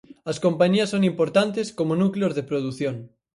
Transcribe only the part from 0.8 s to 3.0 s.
son importantes como núcleos de produción.